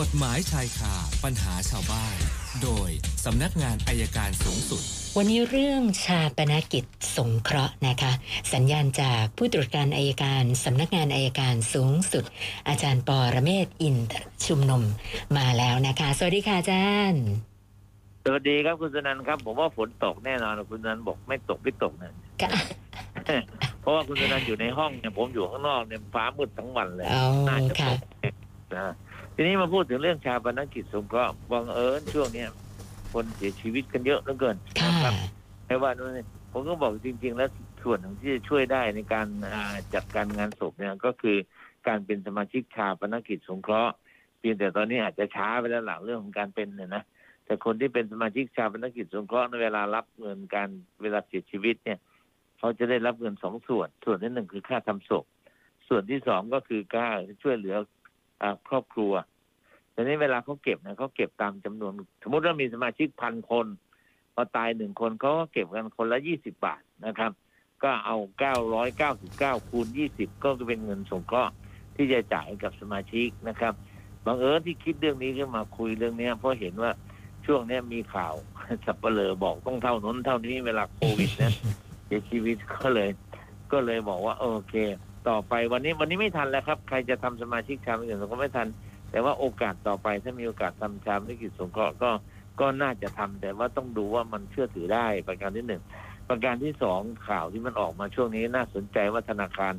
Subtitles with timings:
[0.00, 0.94] กฎหมายชายคา
[1.24, 2.16] ปัญหาชาวบ้าน
[2.62, 2.90] โดย
[3.24, 4.82] สำนักงานอายการสูงสุด
[5.16, 6.84] วันนี้เรื่องชาปนกิจ
[7.16, 8.12] สงเคราะห์นะคะ
[8.54, 12.24] สัญญาณจากผู้ตรวจการอายการสำนักงานอายการสูงสุด
[12.68, 14.16] อาจารย์ปอระเมศวร์อินทร
[14.46, 14.82] ชุมนุม
[15.36, 17.24] มาแล้วนะคะ สวัสดีค่ะอาจารย์
[18.24, 22.12] สวัสดีครับคุณสนันครับ ผมว่าฝนตกแน่นอนคุณสนันบอกไม่ตกไม่ตกนะ
[22.42, 22.50] ค่ะ
[23.80, 28.00] เพราะว่าคุณสนันอยู่ในห้องเนี่ยผมอยู่ข้างนอกเนี่ยฟ้ามืดทั้งวันเลยเอาน่าจะค่ะตก
[28.76, 28.86] นะ
[29.42, 32.48] ทีนี้มาพูดถึงเรื่องชาปนกิจสงเคราะห์บังเอิญช่วงเนี้ย
[33.12, 35.14] คนเสียชีวิตกันเยอะเหลือเกินค่ะนะครับ
[35.66, 37.50] ไม่ว่านู่นนี่ผมก็บอกจริง ๆ แล้ว
[37.82, 41.36] ส่วนหนึ่งที่จะช่วยได้ในการอ่าจัดการงานศพเนี่ยก็คือ
[41.88, 43.92] การเป็นสมาชิกชาปนกิจสงเคราะห์
[44.38, 47.02] เพียงแต่ตอนนี้อาจจะช้าไปแล้วหลังเรื่องของการเป็นเนี่ยนะ
[47.44, 50.68] แต่คนที่เป็นสมาชิกชาปนกิจสงเคราะห์ในเวลารับเงินการ
[51.02, 51.98] เวลาเสียชีวิตเนี่ย
[52.58, 55.24] เขาจะได้รับเงินสองส่วน ส่วนที่หนึ่งคือค่าทำศพ
[55.88, 57.06] ส่วนที่สองก็คือค่า
[57.42, 57.76] ช่วยเหลือ
[58.42, 59.12] อาครอบครัว
[59.92, 61.92] แต่นี้เวลาเขาเก็บเนี่ยเขาเก็บตามจำนวน
[62.22, 63.66] สมมติว่ามีสมาชิกพันคน
[64.34, 67.32] พอตายหนึ่งคนเขาก็เก็บกันคนละยี่สิบบาทนะครับ
[67.82, 71.52] ก็เอาเก้าร้อยเก้าสิบเก้าคูณยี่สิบก็เป็นเงินสงเคราะห์
[71.96, 73.72] ที่จะจ่ายกับสมาชิกนะครับ
[74.26, 76.90] บังเอิญที่คิดเรื่องนี้ขึ้นมาคุยเรื่องเนี้ยเพราะเห็นว่า
[77.46, 78.34] ช่วงเนี้ยมีข่าว
[78.86, 81.52] สับเปลอบอกต้องเท่านั้นเท่านี้เวลาโควิดนะ
[82.06, 83.10] เสียชีวิตก็เลย
[83.72, 84.74] ก็เลยบอกว่าโอเค
[85.28, 88.68] ต่อไปวันนี้วันนี้ไม่ทันแล้วครับ ใครจะทำสมาชิกชาติกิจสงเราะห์ไม่ทัน
[89.12, 92.10] แต่ว่าโอกาสต่อไปถ้ามีโอกาสทำชาติกิจสงเคราะห์ก็
[92.60, 95.82] ก็น่าจะทำแต่ว่าต้องดูว่ามันเชื่อถือได้ประการที่หนึ่ง
[96.28, 99.74] ประการที่สองข่าวที่มันออกมาช่วงนี้น่าสนใจว่าธนาคาร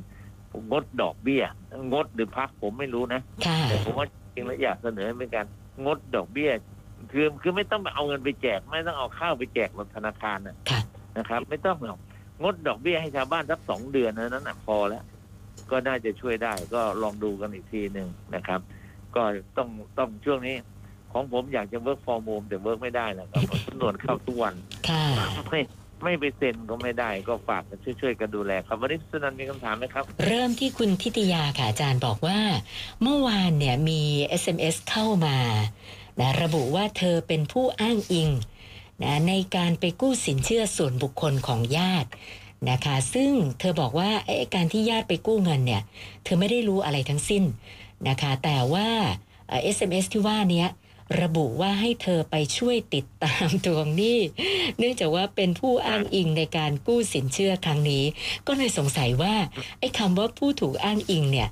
[0.70, 1.44] งดดอกเบี้ย
[1.92, 5.46] งดหรือพักผมไม่รู้นะค่ะแต่ผมว่าจริงแล้วอยากเสนอเป็นการ
[5.84, 6.50] งดดอกเบี้ย
[7.12, 10.80] คือคือไม่ต้องเอาเงินไปแจก ไม่ต้องเอาข้าวไปแจกหรอกธนาคารนะค่ะ
[11.18, 11.98] นะครับ ไม่ต้องหรอก
[12.42, 15.02] งดดอกเบี้ยให้ชาวบ้านสักสองเดือนเท่านั้นนะพอแล้ว
[15.70, 18.60] ก็น่าจะช่วยได้ก็ลองดูกันอีกทีหนึ่งนะครับ
[19.16, 19.22] ก็
[19.56, 20.56] ต้องต้องช่วงนี้
[21.12, 24.54] ของผมอยากจะ work from home แต่ work ไม่ได้นะครับเพราะสำนวนเข้าทุกวัน
[24.88, 25.04] ค่ะ
[25.50, 25.60] ไม่
[26.04, 32.40] ไม่ไปเซ็นก็ไม่ได้ก็ฝากกันช่วยๆกันดูแลครับวันนี้สุนันท์มีคำถามไหมครับ เริ่มที่คุณทิตยาค่ะอาจารย์บอกว่า
[33.02, 34.00] เมื่อวานเนี่ยมี
[34.42, 35.38] SMS เข้ามา
[36.20, 38.30] นะระบุว่าเธอเป็นผู้อ้างอิง
[39.02, 42.08] นะในการไปกู้สินเชื่อส่วนบุคคลของญาติ
[42.70, 45.82] นะคะ ซึ่งเธอบอกว่าไอ้การที่ญาติไปกู้เงินเนี่ย
[46.24, 47.44] เธอไม่ได้รู้อะไรทั้งสิ้น
[48.08, 48.88] นะคะ แต่ว่า
[49.48, 50.68] เอ่อ SMS ที่ว่าเนี้ย
[51.22, 54.18] ระบุว่าให้เธอไปช่วยติดตามทวงหนี้
[54.78, 58.04] เนื่องจากว่าเป็นผู้อ้างอิงในการกู้สินเชื่อครั้งนี้
[58.46, 59.34] ก็เลยสงสัยว่า
[59.80, 61.48] ไอ้คำว่าผู้ถูกอ้างอิงเนี่ย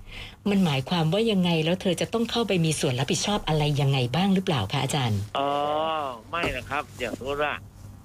[0.51, 5.51] มันหมายความว่ายังไงแล้วเธอจะต้องเข้าไปมีส่วนรับผิดชอบอะไรยังไงบ้างหรือเปล่าคะอาจารย์อ๋อ
[6.31, 7.55] ไม่นะครับอย่างสมมติว่า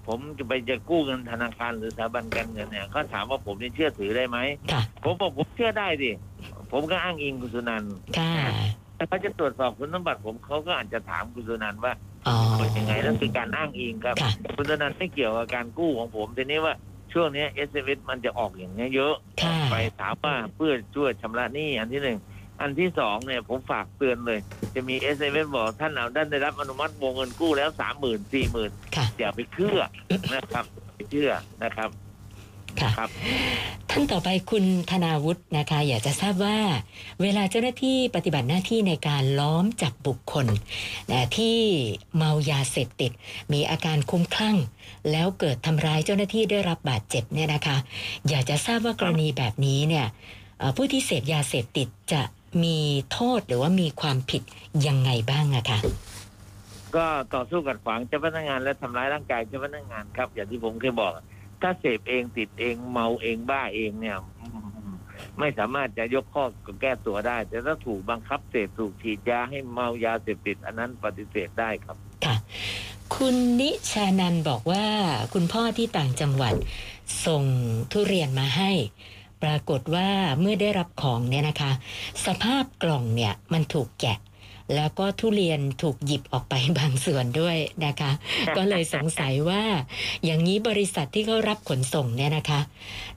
[0.08, 4.38] ผมจะไปจะกู้เงินธนาคารหรือสถาบันการเงินเนี่ยเขาถามว่าผมนี่เชื่อถือได้ไหม
[4.72, 6.12] ค่ะผมบอกผมเชื่อได้ดิ
[6.72, 8.32] ผมก็อ้างอิงคุณสุนันท์ค่ะ
[8.96, 11.94] แต่เขาจะตรวจสอบคุณสมบัติผมเขาก็อาจจะถามคุณสุนันท์ว่า
[12.28, 16.74] อ๋อเป็นยังไงนั่นคือการอ้างอิงครับค่ะคุณสุนันท์ไม่เกี่ยวกับการกู้ของผมทีนี้ว่า
[17.14, 22.18] ช่วงนี้ s อ s มันจะออกอย่างเงี้ยเยอะค่ะไปถามว่าเพื่อช่วยชำระหนี้อันที่หนึ่ง
[22.62, 24.40] อันที่สองเนี่ยผมฝากเตือนเลย
[24.76, 29.80] จะมี s อ s บอกท่านเอาด้านได้รับอนุมัติวงเงินกู้แล้วสามหมื่นสี่หมื่นค่ะอย่าไปเชื่อ
[30.36, 31.32] นะครับไปเชื่อ
[31.64, 31.90] นะครับ
[32.82, 33.12] ค่ะครับ
[33.90, 36.58] ท่านต่อไปคุณธนาวุฒินะคะ อยากจะทราบว่า
[37.22, 40.48] เวลาเจ้าหน้าที่ปฏิบัติหน้าที่ในการล้อมจับบุคคล
[41.12, 41.58] นะที่
[42.16, 43.12] เมายาเสพติด
[43.54, 44.58] มีอาการคลุ้มคลั่ง
[45.12, 47.78] แล้วเกิดทำร้ายเจ้าหน้าที่ได้รับบาดเจ็บเนี่ยนะคะ
[48.30, 50.06] อยากจะทราบว่ากรณีแบบนี้เนี่ย
[50.60, 52.22] เอ่อผู้ที่เสพยาเสพติดจะ
[52.64, 52.78] มี
[53.12, 54.42] โทษหรือว่ามีความผิด
[54.88, 55.80] ยังไงบ้างอะคะ
[56.96, 61.12] ก็ต่อสู้กัดขวางเจ้าพนักงานและทำร้ายร่างกายเจ้าพนักงานครับ อย่างที่ผมเคยบอก
[61.62, 64.18] ถ้าเสพเองติดเองเมาเองบ้าเองเนี่ย
[65.40, 66.46] ไม่สามารถจะยกข้อ
[66.82, 72.36] แก้ตัวได้ แต่ถ้าถูกบังคับเสพถูกฉีดยาให้เมายาเสพติด อันนั้นปฏิเสธได้ครับค่ะ
[73.16, 74.86] คุณนิชานันบอกว่า
[75.34, 76.54] คุณพ่อที่ต่างจังหวัด
[77.26, 77.44] ส่ง
[77.92, 78.72] ทุเรียนมาให้
[79.44, 80.10] ปรากฏว่า
[80.40, 81.72] เมื่อได้รับของเนี่ยนะคะ
[82.26, 84.18] สภาพกล่องเนี่ยมันถูกแกะ
[84.76, 88.12] แล้วก็ทุเรียนถูกหยิบออกไปบางส่วนด้วยนะคะ
[88.58, 89.64] ก็เลยสงสัยว่า
[90.26, 92.62] อย่างนี้บริษัทที่เขารับขนส่งเนี่ยนะคะ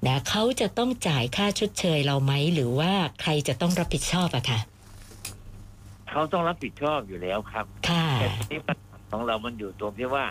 [0.06, 4.58] นะเขาจะต้องจ่ายค่าชดเชยเราไหมหรือว่าใครจะต้องรับผิดชอบอะคะ
[6.10, 10.24] เขาต้องรับผิดชอบอยู่แล้วครับค่ะแต่ทีนี้ปัญหาของเรามันอยู่ตรงที่ว่า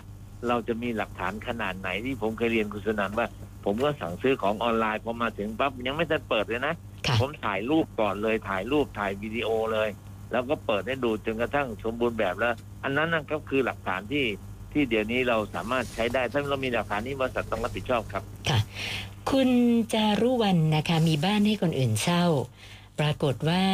[0.48, 3.26] เราจะมีหลักฐานขนาดไหนที่ผมเคยเรียนคุณสนันว่า
[3.64, 6.74] ผมก็สั่งซื้อของออนไลน์พอมาถึงปั๊บยังไม่ทันเปิดเลยนะ
[7.06, 9.88] ค่ะผมถ่ายรูปก่อนเลยถ่ายรูปถ่ายวิดีโอเลย
[10.32, 12.54] แล้วก็เปิดให้ดูจนกระทั่งสมบูรณ์แบบแล้ว
[12.84, 14.24] อันนั้นนะก็คือหลักฐานที่
[14.72, 18.58] ที่เดี๋ยวนี้เราสามารถใช้ได้ ถ้าเรามีหลักฐานนี้บริษัทต้องรับผิดชอบครับ ค่ะ
[19.30, 19.50] คุณ
[19.92, 22.24] จารุวรรณนะคะ มีบ้านให้คนอื่นเช่า
[23.00, 23.64] ปรากฏว่า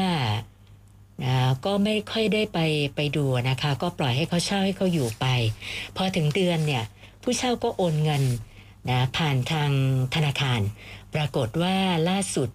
[1.64, 2.58] ก็ไม่ค่อยได้ไป
[2.96, 5.26] ไปดูนะคะ ก็ปล่อยให้เขาเช่าให้เขาอยู่ไป
[5.96, 6.84] พอถึงเดือนเนี่ย
[7.22, 8.22] ผู้เช่าก็โอนเงิน
[8.90, 9.70] นะผ่านทาง
[10.14, 10.60] ธนาคาร
[11.14, 11.76] ปรากฏว่า
[12.08, 12.48] ล่าสุด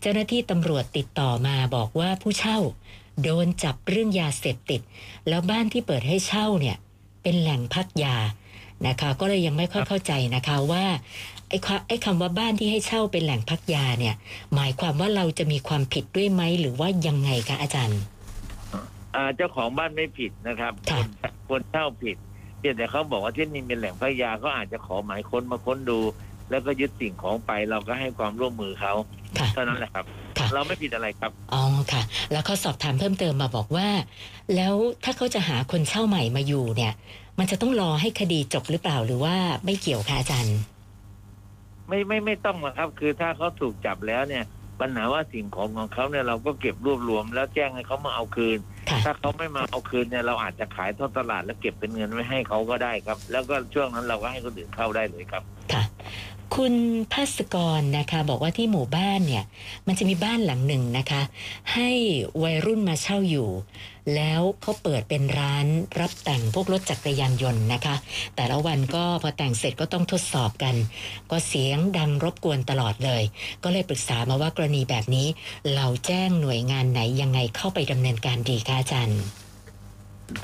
[0.00, 2.58] เจ้าหน้าที่ตำรวจติดต่อมาบอกว่าผู้เช่า
[3.22, 4.80] โดนจับเรื่องยาเสพติด
[5.28, 6.76] แล้วบ้านที่เปิดให้เช่าเนี่ย
[7.22, 8.16] เป็นแหล่งพักยา
[8.86, 10.84] นะคะก็เลยยังไม่ค่อยเข้าใจนะคะว่า
[11.48, 14.14] ไอ้ความไอ้คำว่าบ้านที่ให้เช่าเป็นแหล่งพักยาเนี่ย
[14.54, 18.00] หมายความว่าเราจะมีความผิดด้วยไหมหรือว่ายังไงคะอาจารย์
[19.14, 22.16] อ่าเจ้าของบ้านไม่ผิดนะครับค่ะคนคนเช่าผิด
[22.58, 26.00] เพียงแต่เขาบอกว่าที่นี่เป็นแหล่งพักยาเขาอาจจะขอหมายค้นมาค้นดู
[26.50, 28.92] แล้วก็ยึดสิ่งของไปเราก็ให้ความร่วมมือเขา
[29.38, 30.17] ค่ะเท่านั้นแหละครับค่ะ
[30.54, 31.62] เราไม่ผิดอะไรครับ อ๋อ
[31.92, 32.02] ค่ะ
[32.32, 33.88] แล้วเขาสอบถามเพิ่มเติมมาบอกว่า
[34.54, 34.74] แล้ว
[35.04, 36.92] ถ้าเขาจะหาคนเช่าใหม่มาอยู่เนี่ย
[37.38, 40.58] มันจะต้องรอให้คดีจบหรือเปล่าหรือว่าไม่เกี่ยวคะอาจารย์
[41.88, 44.44] ไม่ไม่ไม่ต้องหรอกครับ คือถ้าเขาถูกจับแล้วเนี่ย
[44.80, 48.58] ปัญหาว่าสิ่งของของเขาเนี่ยเราก็เก็บรวบรวม แล้วแจ้งให้เขามาเอาคืน
[48.90, 55.42] ค่ะถ้าเขาไม่มาเอาคืนเนี่ยเราอาจจะขายทอดตลาดแล้วเก็บเป็นเงินไว้ให้เขาก็ได้ครับ แล้วก็ช่วงนั้นเราก็ให้คนอื่นเข้าได้เลยครับ
[56.58, 56.76] คุณ
[57.12, 59.44] พัสกรนะคะบอกว่าที่หมู่บ้านเนี่ย
[59.86, 61.22] มันจะมีบ้านหลังหนึ่งนะคะ
[61.74, 61.90] ให้
[62.42, 63.48] วัยรุ่นมาเช่าอยู่
[64.14, 65.66] แล้วเขาเปิดเป็นร้าน
[66.00, 67.96] รับแต่งพวกรถจักรยานยนต์นะคะ
[68.36, 70.74] แต่ละวันก็พอแต่งเสร็จก็ต้องทดสอบกัน
[71.30, 73.22] ก็เสียงดังรบกวนตลอดเลย
[73.64, 75.26] ก็เลยปรึกษามาว่ากรณีแบบนี้
[75.74, 79.20] เราแจ้งหน่วยงานไหนยังไงเข้าไปดำเนินการดีคะอาจารย์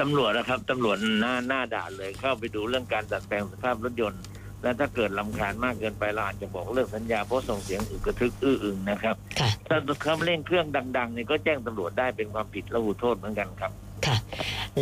[0.01, 4.23] ตำรวจนะครับตำรวจหน้าหน้าด่านเลยเข้าไปดูเรื่องการดัดแปลงสภาพรถยนต์
[4.65, 10.67] และถ้าเกิดลำคาญมากเกินไปเราอาจจะบอกเลิกสัญญาเพราะส่งเสียงอึกกระทึกอื้ออึงนะครับค่ะ ถ้าเขาเร่งเครื่อง
[10.99, 13.73] ดังๆเนี่ยก็แจ้งตำรวจได้เป็นความผิดระหูโทษเหมือนกันครับ
[14.07, 14.17] ค่ะ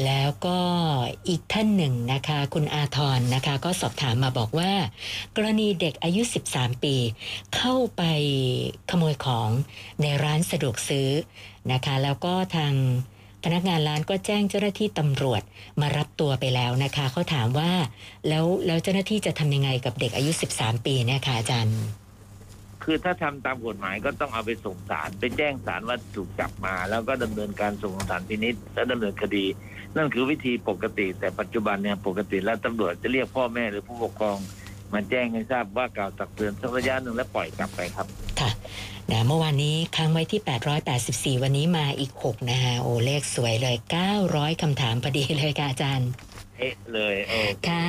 [0.04, 0.58] แล้วก็
[1.28, 4.72] อีกท่านหนึ่งนะคะ คุณอาทรนะคะ ก็สอบถามมาบอกว่า
[5.36, 6.96] กรณีเด็กอายุ 13 ปี
[7.56, 8.02] เข้าไป
[8.90, 9.48] ขโมยของ
[10.02, 11.08] ในร้านสะดวกซื้อ
[11.72, 12.74] นะคะ แล้วก็ทาง
[13.44, 15.42] พนักงานร้านก็แจ้งเจ้าหน้าที่ตำรวจ
[15.80, 17.70] มารับตัวไปแล้วนะคะเขาถามว่า
[18.28, 21.78] แล้วแล้วเจ้าหน้าที่จะทำยังไงกับเด็กอายุ 13 ปีเนะคะอาจารย์
[22.82, 29.44] คือถ้าทำตามกฎหมายก็ต้องเอาไปส่งศาลไปแจ้งศาลว่าถูกจับมา แล้วก็ดำเนินการส่งศาลพินิษและดำเนินคดี
[29.96, 34.38] นั่นคือวิธีปกติ แต่ปัจจุบันเนี่ยปกติแล้วตำรวจจะเรียกพ่อแม่หรือผู้ปกครอง
[34.92, 38.06] มาแจ้งให้ทราบว่ากล่าวตักเตือนสักระยะหนึ่งแล้วปล่อยกลับไปครับ
[38.40, 38.50] ค่ะ
[39.10, 40.40] นะเมื่อวานนี้ค้างไว้ที่
[41.36, 43.76] 884 วันนี้มาอีก 6 นะฮะโอ้เลขสวยเลย
[44.18, 46.10] 900 คำถามพอดีเลยค่ะอาจารย์
[46.58, 47.86] เอ๊ะเลยโอเคค่ะ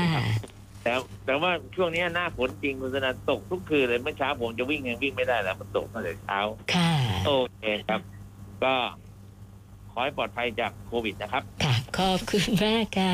[0.84, 0.94] แต่
[1.26, 6.40] แต่ว่าช่วงนี้หน้าฝนจริงคุณสนันตกทุกคืนเลยเมื่อเช้าผมจะวิ่งยังวิ่งไม่ได้แล้วมันตกตั้งแต่เช้า
[6.74, 6.92] ค่ะ
[7.28, 8.02] โอเคครับ
[8.64, 8.76] ก็
[9.92, 13.14] ขอให้ปลอดภัยจากโควิดนะครับ ค่ะ ขอบคุณมากค่ะ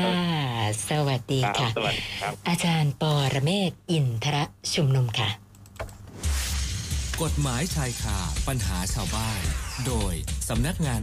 [0.88, 4.36] สวัสดีครับค่ะ สวัสดีครับ อาจารย์ปอระเมศวร์อินทร
[4.74, 5.28] ชุมนุมค่ะ
[7.26, 8.18] กฎหมายชายคา
[8.48, 9.40] ปัญหาชาวบ้าน
[9.86, 10.14] โดย
[10.48, 10.98] สำนักงาน